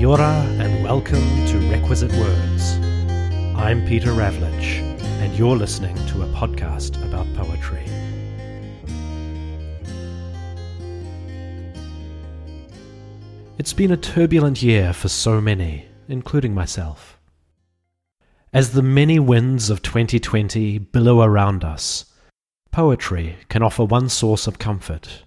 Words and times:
Kia 0.00 0.16
and 0.16 0.82
welcome 0.82 1.44
to 1.44 1.58
Requisite 1.70 2.10
Words. 2.12 2.78
I'm 3.54 3.86
Peter 3.86 4.12
Ravlich, 4.12 4.80
and 5.20 5.36
you're 5.36 5.58
listening 5.58 5.94
to 6.06 6.22
a 6.22 6.26
podcast 6.28 6.96
about 7.06 7.26
poetry. 7.34 7.84
It's 13.58 13.74
been 13.74 13.92
a 13.92 13.98
turbulent 13.98 14.62
year 14.62 14.94
for 14.94 15.10
so 15.10 15.38
many, 15.38 15.84
including 16.08 16.54
myself. 16.54 17.18
As 18.54 18.72
the 18.72 18.80
many 18.80 19.18
winds 19.18 19.68
of 19.68 19.82
2020 19.82 20.78
billow 20.78 21.20
around 21.20 21.62
us, 21.62 22.06
poetry 22.70 23.36
can 23.50 23.62
offer 23.62 23.84
one 23.84 24.08
source 24.08 24.46
of 24.46 24.58
comfort 24.58 25.24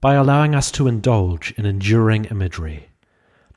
by 0.00 0.14
allowing 0.14 0.54
us 0.54 0.70
to 0.70 0.88
indulge 0.88 1.52
in 1.58 1.66
enduring 1.66 2.24
imagery 2.24 2.88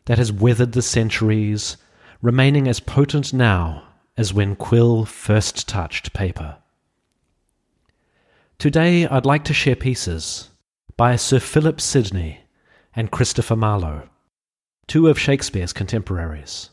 that 0.05 0.18
has 0.18 0.32
weathered 0.32 0.72
the 0.72 0.82
centuries, 0.82 1.78
remaining 2.22 2.68
as 2.68 2.80
potent 2.80 3.34
now 3.34 3.84
as 4.18 4.34
when 4.34 4.55
quill 4.55 5.05
first 5.05 5.68
touched 5.68 6.14
paper. 6.14 6.58
Today 8.58 9.08
I'd 9.08 9.26
like 9.26 9.44
to 9.45 9.54
share 9.54 9.76
pieces 9.76 10.50
by 10.98 11.16
Sir 11.16 11.40
Philip 11.40 11.82
Sidney 11.82 12.42
and 12.95 13.09
Christopher 13.09 13.56
Marlowe, 13.56 14.09
two 14.88 15.08
of 15.08 15.18
Shakespeare's 15.18 15.73
contemporaries. 15.73 16.70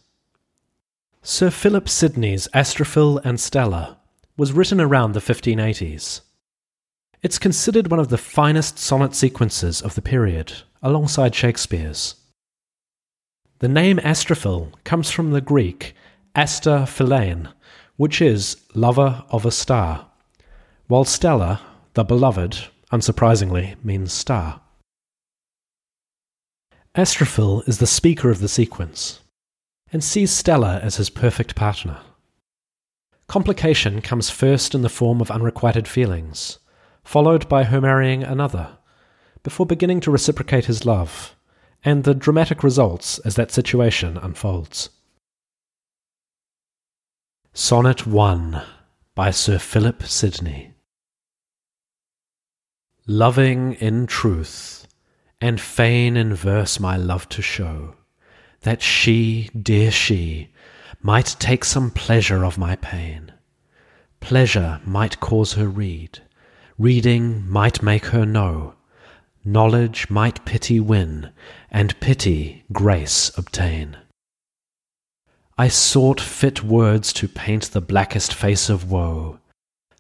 Sir 1.23 1.51
Philip 1.51 1.89
Sidney's 1.89 2.49
Astrophil 2.55 3.21
and 3.25 3.41
Stella 3.41 3.99
was 4.37 4.53
written 4.53 4.81
around 4.81 5.13
the 5.13 5.21
1580s. 5.21 6.21
It's 7.23 7.39
considered 7.39 7.91
one 7.91 8.01
of 8.01 8.09
the 8.09 8.19
finest 8.19 8.79
sonnet 8.79 9.15
sequences 9.15 9.83
of 9.83 9.95
the 9.95 10.03
period, 10.03 10.53
alongside 10.83 11.35
Shakespeare's. 11.35 12.15
The 13.61 13.69
name 13.69 13.99
Astrophil 13.99 14.73
comes 14.85 15.11
from 15.11 15.33
the 15.33 15.41
Greek 15.41 15.93
Philein, 16.87 17.49
which 17.97 18.23
is 18.23 18.57
lover 18.73 19.25
of 19.31 19.45
a 19.45 19.51
star, 19.51 20.07
while 20.87 21.05
Stella, 21.05 21.61
the 21.95 22.05
beloved, 22.05 22.69
unsurprisingly, 22.93 23.75
means 23.83 24.13
star. 24.13 24.61
Astrophil 26.95 27.69
is 27.69 27.79
the 27.79 27.87
speaker 27.89 28.31
of 28.31 28.39
the 28.39 28.49
sequence 28.49 29.23
and 29.93 30.05
sees 30.05 30.31
Stella 30.31 30.79
as 30.81 30.95
his 30.95 31.11
perfect 31.11 31.57
partner. 31.57 31.99
Complication 33.27 34.01
comes 34.01 34.31
first 34.31 34.73
in 34.73 34.83
the 34.83 34.89
form 34.89 35.21
of 35.21 35.33
unrequited 35.33 35.89
feelings, 35.89 36.61
followed 37.03 37.49
by 37.49 37.65
her 37.65 37.81
marrying 37.81 38.23
another, 38.23 38.79
before 39.43 39.67
beginning 39.67 39.99
to 39.99 40.13
reciprocate 40.13 40.67
his 40.67 40.87
love 40.87 41.35
and 41.85 42.05
the 42.05 42.15
dramatic 42.15 42.63
results 42.63 43.19
as 43.21 43.37
that 43.37 43.51
situation 43.51 44.17
unfolds. 44.17 44.91
Sonnet 47.53 48.07
1 48.07 48.63
by 49.15 49.31
Sir 49.31 49.59
Philip 49.59 50.03
Sidney. 50.05 50.73
Loving 53.07 53.75
in 53.75 54.07
truth, 54.07 54.87
and 55.41 55.61
fain 55.61 56.17
in 56.17 56.35
verse 56.35 56.79
my 56.79 56.97
love 56.97 57.29
to 57.31 57.43
show, 57.43 57.95
that 58.63 58.83
she, 58.83 59.51
dear 59.61 59.91
she, 59.91 60.51
might 61.01 61.37
take 61.39 61.65
some 61.65 61.91
pleasure 61.91 62.45
of 62.45 62.59
my 62.59 62.77
pain. 62.77 63.33
Pleasure 64.21 64.81
might 64.85 65.21
cause 65.21 65.55
her 65.55 65.69
read, 65.69 66.21
reading 66.77 67.49
might 67.49 67.83
make 67.83 68.07
her 68.07 68.27
know 68.27 68.75
knowledge 69.45 70.11
might 70.11 70.45
pity 70.45 70.81
win, 70.81 71.31
and 71.71 71.99
pity 72.01 72.65
grace 72.73 73.31
obtain. 73.37 73.97
I 75.57 75.69
sought 75.69 76.21
fit 76.21 76.63
words 76.63 77.13
to 77.15 77.29
paint 77.29 77.73
the 77.73 77.81
blackest 77.81 78.33
face 78.33 78.69
of 78.69 78.91
woe, 78.91 79.39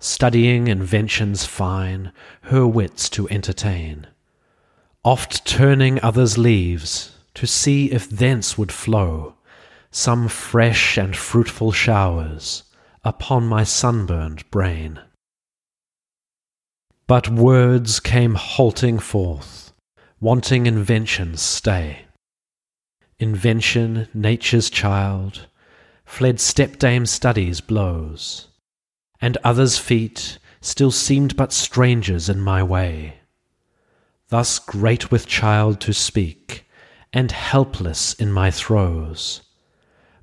studying 0.00 0.68
inventions 0.68 1.44
fine, 1.44 2.12
her 2.42 2.66
wits 2.66 3.08
to 3.10 3.28
entertain, 3.28 4.06
oft 5.04 5.44
turning 5.44 6.00
others' 6.02 6.38
leaves, 6.38 7.16
to 7.34 7.46
see 7.46 7.90
if 7.90 8.08
thence 8.08 8.56
would 8.56 8.72
flow 8.72 9.34
some 9.90 10.28
fresh 10.28 10.98
and 10.98 11.16
fruitful 11.16 11.72
showers 11.72 12.64
upon 13.04 13.46
my 13.46 13.64
sunburned 13.64 14.48
brain. 14.50 15.00
But 17.08 17.30
words 17.30 18.00
came 18.00 18.34
halting 18.34 18.98
forth, 18.98 19.72
wanting 20.20 20.66
invention's 20.66 21.40
stay. 21.40 22.00
Invention, 23.18 24.08
nature's 24.12 24.68
child, 24.68 25.46
fled 26.04 26.36
stepdame 26.36 27.08
study's 27.08 27.62
blows, 27.62 28.48
and 29.22 29.38
others' 29.42 29.78
feet 29.78 30.38
still 30.60 30.90
seemed 30.90 31.34
but 31.34 31.50
strangers 31.50 32.28
in 32.28 32.40
my 32.40 32.62
way. 32.62 33.20
Thus 34.28 34.58
great 34.58 35.10
with 35.10 35.26
child 35.26 35.80
to 35.80 35.94
speak, 35.94 36.68
and 37.10 37.32
helpless 37.32 38.12
in 38.12 38.30
my 38.30 38.50
throes, 38.50 39.40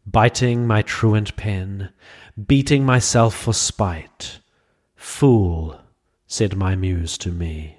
biting 0.06 0.68
my 0.68 0.84
truant 0.84 1.36
pen, 1.36 1.90
beating 2.46 2.86
myself 2.86 3.36
for 3.36 3.54
spite, 3.54 4.38
fool 4.96 5.80
said 6.28 6.56
my 6.56 6.76
muse 6.76 7.18
to 7.20 7.32
me, 7.32 7.78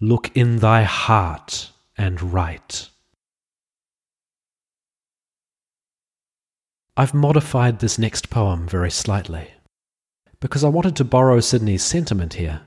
look 0.00 0.34
in 0.34 0.58
thy 0.58 0.82
heart 0.82 1.70
and 1.96 2.32
write. 2.32 2.88
I've 6.96 7.14
modified 7.14 7.78
this 7.78 7.98
next 7.98 8.30
poem 8.30 8.66
very 8.66 8.90
slightly, 8.90 9.52
because 10.40 10.64
I 10.64 10.68
wanted 10.68 10.96
to 10.96 11.04
borrow 11.04 11.40
Sidney's 11.40 11.82
sentiment 11.82 12.34
here, 12.34 12.62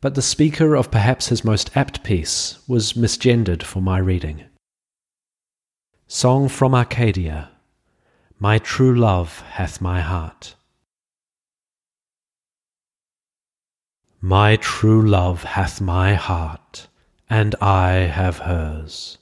but 0.00 0.14
the 0.14 0.22
speaker 0.22 0.74
of 0.74 0.90
perhaps 0.90 1.28
his 1.28 1.44
most 1.44 1.74
apt 1.76 2.02
piece 2.02 2.58
was 2.68 2.92
misgendered 2.94 3.62
for 3.62 3.80
my 3.80 3.98
reading. 3.98 4.44
Song 6.06 6.48
from 6.48 6.74
Arcadia 6.74 7.50
My 8.38 8.58
true 8.58 8.94
love 8.94 9.40
hath 9.52 9.80
my 9.80 10.00
heart. 10.02 10.54
My 14.26 14.56
true 14.56 15.06
love 15.06 15.42
hath 15.42 15.82
my 15.82 16.14
heart, 16.14 16.88
and 17.28 17.54
I 17.60 18.08
have 18.08 18.38
hers. 18.38 19.18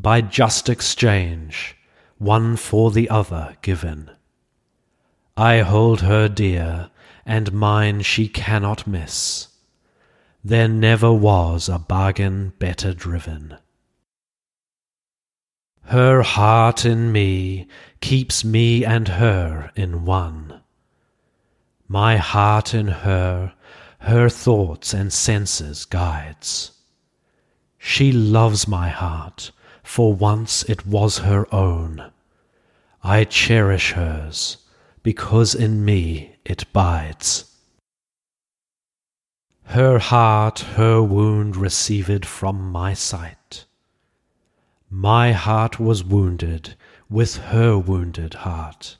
By 0.00 0.20
just 0.20 0.68
exchange, 0.68 1.76
one 2.18 2.56
for 2.56 2.90
the 2.90 3.08
other 3.08 3.56
given. 3.62 4.10
I 5.36 5.60
hold 5.60 6.00
her 6.00 6.26
dear, 6.28 6.90
and 7.24 7.52
mine 7.52 8.02
she 8.02 8.26
cannot 8.26 8.84
miss. 8.84 9.46
There 10.42 10.66
never 10.66 11.12
was 11.12 11.68
a 11.68 11.78
bargain 11.78 12.54
better 12.58 12.92
driven. 12.92 13.58
Her 15.82 16.22
heart 16.22 16.84
in 16.84 17.12
me 17.12 17.68
keeps 18.00 18.44
me 18.44 18.84
and 18.84 19.06
her 19.06 19.70
in 19.76 20.04
one. 20.04 20.62
My 21.86 22.16
heart 22.16 22.74
in 22.74 22.88
her 22.88 23.54
her 24.00 24.28
thoughts 24.28 24.94
and 24.94 25.12
senses 25.12 25.84
guides. 25.84 26.72
She 27.78 28.12
loves 28.12 28.66
my 28.66 28.88
heart, 28.88 29.52
for 29.82 30.14
once 30.14 30.62
it 30.64 30.86
was 30.86 31.18
her 31.18 31.46
own. 31.54 32.10
I 33.02 33.24
cherish 33.24 33.92
hers, 33.92 34.58
because 35.02 35.54
in 35.54 35.84
me 35.84 36.36
it 36.44 36.64
bides. 36.72 37.56
Her 39.64 39.98
heart 39.98 40.60
her 40.76 41.02
wound 41.02 41.56
received 41.56 42.26
from 42.26 42.72
my 42.72 42.94
sight. 42.94 43.66
My 44.90 45.32
heart 45.32 45.78
was 45.78 46.02
wounded 46.02 46.74
with 47.08 47.36
her 47.36 47.78
wounded 47.78 48.34
heart. 48.34 48.96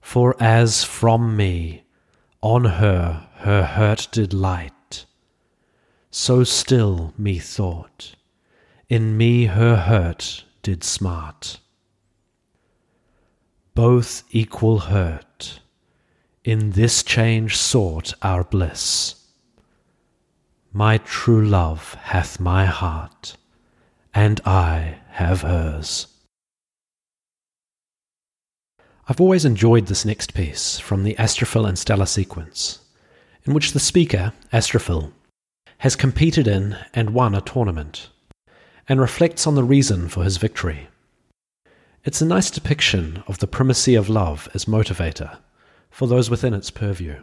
For 0.00 0.34
as 0.40 0.84
from 0.84 1.36
me, 1.36 1.84
on 2.42 2.64
her 2.64 3.28
her 3.38 3.64
hurt 3.64 4.08
did 4.12 4.32
light. 4.32 5.04
So 6.10 6.44
still 6.44 7.12
methought, 7.18 8.14
in 8.88 9.16
me 9.16 9.46
her 9.46 9.76
hurt 9.76 10.44
did 10.62 10.82
smart. 10.82 11.60
Both 13.74 14.24
equal 14.30 14.78
hurt, 14.80 15.60
in 16.44 16.70
this 16.70 17.02
change 17.02 17.56
sought 17.56 18.12
our 18.22 18.42
bliss. 18.42 19.14
My 20.72 20.98
true 20.98 21.46
love 21.46 21.94
hath 21.94 22.40
my 22.40 22.64
heart, 22.66 23.36
and 24.12 24.40
I 24.44 24.98
have 25.10 25.42
hers. 25.42 26.08
I've 29.10 29.22
always 29.22 29.46
enjoyed 29.46 29.86
this 29.86 30.04
next 30.04 30.34
piece 30.34 30.78
from 30.78 31.02
the 31.02 31.14
Astrophil 31.14 31.66
and 31.66 31.78
Stella 31.78 32.06
sequence 32.06 32.80
in 33.44 33.54
which 33.54 33.72
the 33.72 33.80
speaker, 33.80 34.34
Astrophil, 34.52 35.12
has 35.78 35.96
competed 35.96 36.46
in 36.46 36.76
and 36.92 37.14
won 37.14 37.34
a 37.34 37.40
tournament, 37.40 38.10
and 38.86 39.00
reflects 39.00 39.46
on 39.46 39.54
the 39.54 39.64
reason 39.64 40.10
for 40.10 40.24
his 40.24 40.36
victory. 40.36 40.88
It's 42.04 42.20
a 42.20 42.26
nice 42.26 42.50
depiction 42.50 43.22
of 43.26 43.38
the 43.38 43.46
primacy 43.46 43.94
of 43.94 44.10
love 44.10 44.46
as 44.52 44.66
motivator 44.66 45.38
for 45.90 46.06
those 46.06 46.28
within 46.28 46.52
its 46.52 46.70
purview. 46.70 47.22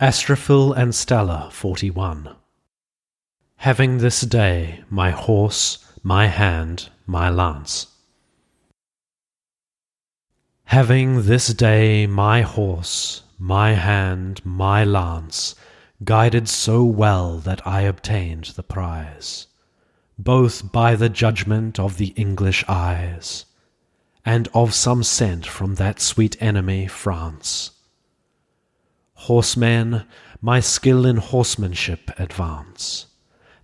Astrophil 0.00 0.76
and 0.76 0.94
Stella 0.94 1.48
41 1.50 2.36
Having 3.56 3.98
this 3.98 4.20
day 4.20 4.84
my 4.88 5.10
horse, 5.10 5.84
my 6.04 6.28
hand, 6.28 6.90
my 7.04 7.28
lance. 7.28 7.88
Having 10.74 11.26
this 11.26 11.54
day 11.54 12.04
my 12.08 12.42
horse, 12.42 13.22
my 13.38 13.74
hand, 13.74 14.44
my 14.44 14.82
lance, 14.82 15.54
guided 16.02 16.48
so 16.48 16.82
well 16.82 17.38
that 17.38 17.64
I 17.64 17.82
obtained 17.82 18.46
the 18.56 18.64
prize, 18.64 19.46
both 20.18 20.72
by 20.72 20.96
the 20.96 21.08
judgment 21.08 21.78
of 21.78 21.96
the 21.96 22.08
English 22.16 22.64
eyes, 22.66 23.44
and 24.24 24.48
of 24.52 24.74
some 24.74 25.04
sent 25.04 25.46
from 25.46 25.76
that 25.76 26.00
sweet 26.00 26.36
enemy 26.42 26.88
France. 26.88 27.70
Horsemen, 29.14 30.04
my 30.42 30.58
skill 30.58 31.06
in 31.06 31.18
horsemanship 31.18 32.10
advance, 32.18 33.06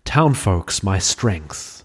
townfolks 0.05 0.85
my 0.85 1.01
strength. 1.01 1.83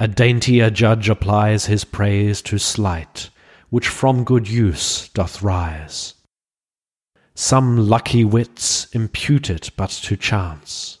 A 0.00 0.08
daintier 0.08 0.70
judge 0.70 1.08
applies 1.08 1.66
his 1.66 1.84
praise 1.84 2.42
to 2.42 2.58
sleight, 2.58 3.30
which 3.74 3.88
from 3.88 4.22
good 4.22 4.48
use 4.48 5.08
doth 5.08 5.42
rise. 5.42 6.14
Some 7.34 7.88
lucky 7.88 8.24
wits 8.24 8.86
impute 8.92 9.50
it 9.50 9.72
but 9.76 9.90
to 9.90 10.16
chance. 10.16 10.98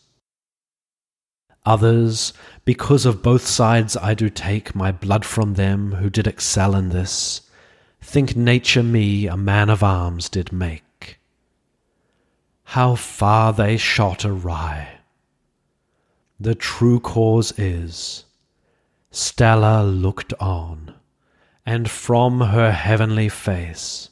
Others, 1.64 2.32
because 2.64 3.06
of 3.06 3.22
both 3.22 3.46
sides 3.46 3.96
I 3.96 4.14
do 4.14 4.28
take 4.28 4.74
my 4.74 4.90
blood 4.90 5.24
from 5.24 5.54
them 5.54 5.92
who 5.92 6.10
did 6.10 6.26
excel 6.26 6.74
in 6.74 6.88
this, 6.88 7.42
think 8.00 8.34
nature 8.34 8.82
me 8.82 9.28
a 9.28 9.36
man 9.36 9.70
of 9.70 9.84
arms 9.84 10.28
did 10.28 10.50
make. 10.50 11.20
How 12.64 12.96
far 12.96 13.52
they 13.52 13.76
shot 13.76 14.24
awry! 14.24 14.98
The 16.40 16.56
true 16.56 16.98
cause 16.98 17.56
is, 17.56 18.24
Stella 19.12 19.84
looked 19.84 20.34
on, 20.40 20.93
and 21.66 21.90
from 21.90 22.40
her 22.40 22.72
heavenly 22.72 23.28
face 23.28 24.10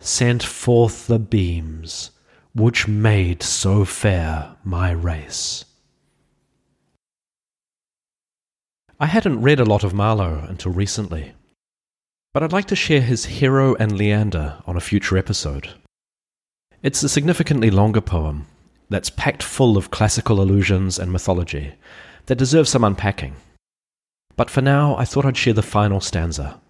sent 0.00 0.42
forth 0.42 1.06
the 1.06 1.18
beams 1.18 2.10
which 2.54 2.86
made 2.86 3.42
so 3.42 3.84
fair 3.84 4.54
my 4.62 4.90
race. 4.90 5.64
I 9.00 9.06
hadn't 9.06 9.42
read 9.42 9.60
a 9.60 9.64
lot 9.64 9.82
of 9.82 9.92
Marlowe 9.92 10.46
until 10.48 10.72
recently, 10.72 11.32
but 12.32 12.42
I'd 12.42 12.52
like 12.52 12.66
to 12.66 12.76
share 12.76 13.00
his 13.00 13.24
Hero 13.26 13.74
and 13.74 13.98
Leander 13.98 14.62
on 14.66 14.76
a 14.76 14.80
future 14.80 15.18
episode. 15.18 15.70
It's 16.82 17.02
a 17.02 17.08
significantly 17.08 17.70
longer 17.70 18.00
poem 18.00 18.46
that's 18.88 19.10
packed 19.10 19.42
full 19.42 19.76
of 19.76 19.90
classical 19.90 20.40
allusions 20.40 20.98
and 20.98 21.10
mythology 21.10 21.74
that 22.26 22.38
deserves 22.38 22.70
some 22.70 22.84
unpacking. 22.84 23.34
But 24.36 24.50
for 24.50 24.60
now, 24.60 24.96
I 24.96 25.04
thought 25.04 25.24
I'd 25.24 25.36
share 25.36 25.52
the 25.52 25.62
final 25.62 26.00
stanza. 26.00 26.60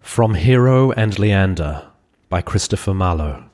From 0.00 0.34
Hero 0.34 0.90
and 0.92 1.18
Leander 1.18 1.90
by 2.28 2.40
Christopher 2.40 2.94
Marlowe. 2.94 3.44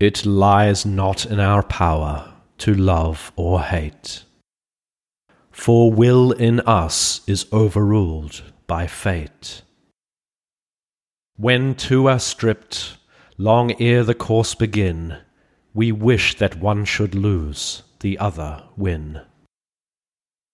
It 0.00 0.24
lies 0.24 0.86
not 0.86 1.26
in 1.26 1.40
our 1.40 1.62
power 1.62 2.32
to 2.58 2.72
love 2.72 3.32
or 3.36 3.60
hate, 3.62 4.24
for 5.50 5.92
will 5.92 6.32
in 6.32 6.60
us 6.60 7.20
is 7.26 7.46
overruled 7.52 8.42
by 8.66 8.86
fate. 8.86 9.62
When 11.36 11.74
two 11.74 12.08
are 12.08 12.18
stripped, 12.18 12.96
long 13.36 13.80
ere 13.80 14.04
the 14.04 14.14
course 14.14 14.54
begin, 14.54 15.18
we 15.74 15.92
wish 15.92 16.36
that 16.38 16.60
one 16.60 16.84
should 16.84 17.14
lose, 17.14 17.82
the 18.00 18.18
other 18.18 18.62
win. 18.76 19.20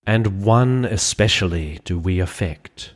And 0.06 0.43
one 0.44 0.85
especially 0.85 1.81
do 1.85 1.99
we 1.99 2.20
affect 2.20 2.93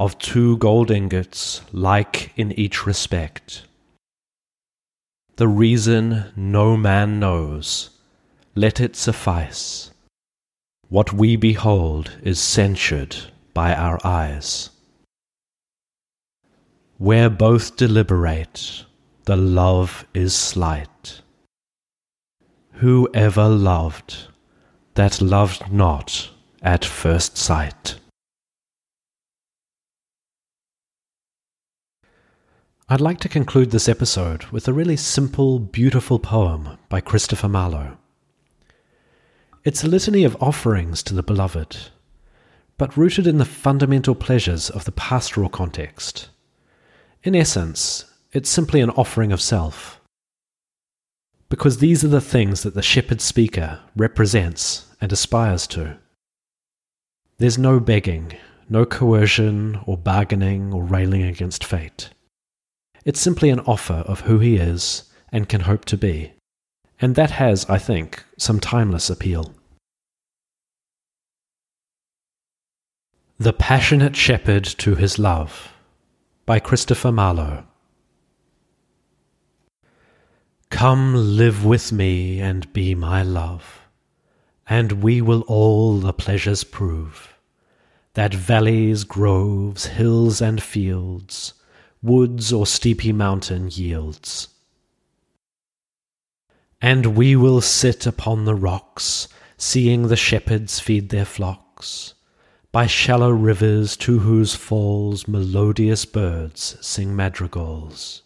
of 0.00 0.16
two 0.16 0.56
gold 0.56 0.90
ingots, 0.90 1.60
like 1.72 2.32
in 2.34 2.52
each 2.52 2.86
respect. 2.86 3.64
The 5.36 5.46
reason 5.46 6.32
no 6.34 6.74
man 6.74 7.20
knows, 7.20 7.90
let 8.54 8.80
it 8.80 8.96
suffice. 8.96 9.90
What 10.88 11.12
we 11.12 11.36
behold 11.36 12.12
is 12.22 12.40
censured 12.40 13.14
by 13.52 13.74
our 13.74 13.98
eyes. 14.02 14.70
Where 16.96 17.28
both 17.28 17.76
deliberate, 17.76 18.84
the 19.26 19.36
love 19.36 20.06
is 20.14 20.34
slight. 20.34 21.20
Who 22.80 23.10
ever 23.12 23.46
loved 23.46 24.28
that 24.94 25.20
loved 25.20 25.70
not 25.70 26.30
at 26.62 26.82
first 26.82 27.36
sight? 27.36 27.96
I'd 32.88 33.02
like 33.02 33.20
to 33.20 33.28
conclude 33.28 33.70
this 33.70 33.86
episode 33.86 34.44
with 34.44 34.66
a 34.66 34.72
really 34.72 34.96
simple, 34.96 35.58
beautiful 35.58 36.18
poem 36.18 36.78
by 36.88 37.02
Christopher 37.02 37.50
Marlowe. 37.50 37.98
It's 39.62 39.84
a 39.84 39.88
litany 39.88 40.24
of 40.24 40.42
offerings 40.42 41.02
to 41.02 41.12
the 41.12 41.22
beloved, 41.22 41.76
but 42.78 42.96
rooted 42.96 43.26
in 43.26 43.36
the 43.36 43.44
fundamental 43.44 44.14
pleasures 44.14 44.70
of 44.70 44.86
the 44.86 44.92
pastoral 44.92 45.50
context. 45.50 46.30
In 47.24 47.36
essence, 47.36 48.06
it's 48.32 48.48
simply 48.48 48.80
an 48.80 48.88
offering 48.88 49.32
of 49.32 49.42
self. 49.42 49.99
Because 51.50 51.78
these 51.78 52.04
are 52.04 52.08
the 52.08 52.20
things 52.20 52.62
that 52.62 52.74
the 52.74 52.80
shepherd 52.80 53.20
speaker 53.20 53.80
represents 53.94 54.86
and 55.00 55.12
aspires 55.12 55.66
to. 55.66 55.98
There's 57.38 57.58
no 57.58 57.80
begging, 57.80 58.36
no 58.68 58.86
coercion 58.86 59.80
or 59.84 59.98
bargaining 59.98 60.72
or 60.72 60.84
railing 60.84 61.24
against 61.24 61.64
fate. 61.64 62.10
It's 63.04 63.20
simply 63.20 63.50
an 63.50 63.60
offer 63.60 64.04
of 64.06 64.20
who 64.20 64.38
he 64.38 64.56
is 64.56 65.10
and 65.32 65.48
can 65.48 65.62
hope 65.62 65.84
to 65.86 65.96
be. 65.96 66.32
And 67.00 67.16
that 67.16 67.32
has, 67.32 67.68
I 67.68 67.78
think, 67.78 68.22
some 68.38 68.60
timeless 68.60 69.10
appeal. 69.10 69.52
The 73.38 73.54
Passionate 73.54 74.14
Shepherd 74.14 74.64
to 74.64 74.94
His 74.94 75.18
Love 75.18 75.72
by 76.46 76.60
Christopher 76.60 77.10
Marlowe. 77.10 77.64
Come 80.70 81.14
live 81.14 81.64
with 81.64 81.92
me 81.92 82.40
and 82.40 82.72
be 82.72 82.94
my 82.94 83.22
love, 83.22 83.82
and 84.68 85.02
we 85.02 85.20
will 85.20 85.42
all 85.42 85.98
the 85.98 86.12
pleasures 86.12 86.64
prove 86.64 87.34
that 88.14 88.34
valleys, 88.34 89.04
groves, 89.04 89.86
hills, 89.86 90.40
and 90.40 90.62
fields 90.62 91.54
woods 92.02 92.52
or 92.52 92.66
steepy 92.66 93.12
mountain 93.12 93.68
yields. 93.70 94.48
And 96.80 97.14
we 97.14 97.36
will 97.36 97.60
sit 97.60 98.06
upon 98.06 98.44
the 98.44 98.54
rocks, 98.54 99.28
seeing 99.58 100.08
the 100.08 100.16
shepherds 100.16 100.80
feed 100.80 101.10
their 101.10 101.26
flocks, 101.26 102.14
by 102.72 102.86
shallow 102.86 103.30
rivers 103.30 103.96
to 103.98 104.20
whose 104.20 104.54
falls 104.54 105.28
melodious 105.28 106.06
birds 106.06 106.76
sing 106.80 107.14
madrigals. 107.14 108.22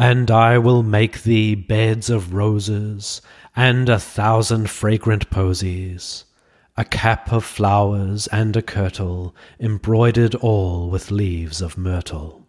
And 0.00 0.30
I 0.30 0.56
will 0.56 0.82
make 0.82 1.24
thee 1.24 1.54
beds 1.54 2.08
of 2.08 2.32
roses 2.32 3.20
and 3.54 3.86
a 3.90 4.00
thousand 4.00 4.70
fragrant 4.70 5.28
posies 5.28 6.24
a 6.74 6.86
cap 6.86 7.30
of 7.30 7.44
flowers 7.44 8.26
and 8.28 8.56
a 8.56 8.62
kirtle, 8.62 9.34
embroidered 9.58 10.34
all 10.36 10.88
with 10.88 11.10
leaves 11.10 11.60
of 11.60 11.76
myrtle. 11.76 12.46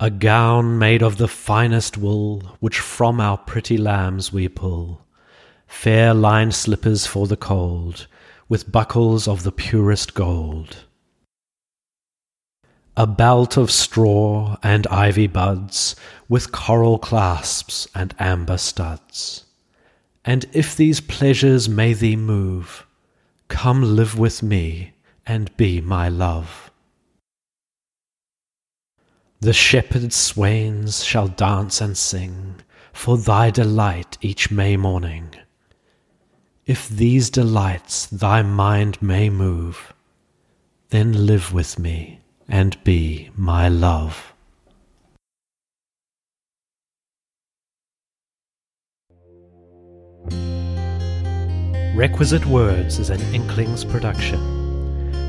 A 0.00 0.08
gown 0.08 0.78
made 0.78 1.02
of 1.02 1.18
the 1.18 1.28
finest 1.28 1.98
wool, 1.98 2.56
which 2.60 2.78
from 2.80 3.20
our 3.20 3.36
pretty 3.36 3.76
lambs 3.76 4.32
we 4.32 4.48
pull, 4.48 5.04
fair 5.66 6.14
lined 6.14 6.54
slippers 6.54 7.06
for 7.06 7.26
the 7.26 7.36
cold, 7.36 8.06
with 8.48 8.72
buckles 8.72 9.28
of 9.28 9.42
the 9.42 9.52
purest 9.52 10.14
gold. 10.14 10.87
A 12.98 13.06
belt 13.06 13.56
of 13.56 13.70
straw 13.70 14.58
and 14.62 14.86
ivy 14.88 15.28
buds, 15.28 15.96
with 16.28 16.52
coral 16.52 16.98
clasps 16.98 17.88
and 17.94 18.14
amber 18.18 18.58
studs 18.58 19.46
and 20.28 20.44
if 20.52 20.76
these 20.76 21.00
pleasures 21.00 21.70
may 21.70 21.94
thee 21.94 22.14
move, 22.14 22.86
come 23.48 23.96
live 23.96 24.18
with 24.18 24.42
me 24.42 24.92
and 25.26 25.56
be 25.56 25.80
my 25.80 26.06
love. 26.06 26.70
The 29.40 29.54
shepherd 29.54 30.12
swains 30.12 31.02
shall 31.02 31.28
dance 31.28 31.80
and 31.80 31.96
sing 31.96 32.56
for 32.92 33.16
thy 33.16 33.48
delight 33.50 34.18
each 34.20 34.50
May 34.50 34.76
morning. 34.76 35.34
If 36.66 36.90
these 36.90 37.30
delights 37.30 38.04
thy 38.04 38.42
mind 38.42 39.00
may 39.00 39.30
move, 39.30 39.94
then 40.90 41.24
live 41.24 41.54
with 41.54 41.78
me 41.78 42.20
and 42.48 42.82
be 42.82 43.30
my 43.36 43.68
love. 43.68 44.32
Requisite 51.94 52.46
Words 52.46 53.00
is 53.00 53.10
an 53.10 53.20
Inklings 53.34 53.84
production. 53.84 54.38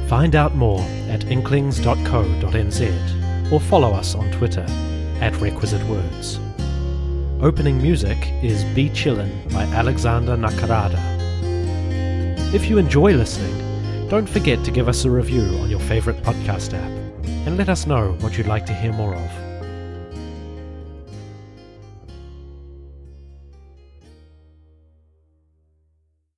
Find 0.08 0.36
out 0.36 0.56
more 0.56 0.82
at 1.10 1.26
inklings.co.nz 1.26 3.52
or 3.52 3.60
follow 3.60 3.92
us 3.92 4.14
on 4.14 4.32
Twitter 4.32 4.66
at 5.20 5.36
Requisite 5.42 5.84
Words. 5.88 6.40
Opening 7.42 7.82
music 7.82 8.18
is 8.44 8.64
Be 8.76 8.90
Chillin' 8.90 9.52
by 9.52 9.64
Alexander 9.64 10.38
Nakarada. 10.38 11.00
If 12.54 12.70
you 12.70 12.78
enjoy 12.78 13.14
listening, 13.14 14.08
don't 14.08 14.30
forget 14.30 14.64
to 14.66 14.72
give 14.72 14.88
us 14.88 15.06
a 15.06 15.12
review 15.12 15.58
on 15.60 15.70
your 15.70 15.80
favorite 15.80 16.22
podcast 16.22 16.74
app 16.74 16.99
and 17.46 17.58
let 17.58 17.70
us 17.70 17.86
know 17.86 18.14
what 18.20 18.38
you'd 18.38 18.48
like 18.48 18.66
to 18.66 18.74
hear 18.74 18.94
more 18.94 19.16
of. 19.16 19.49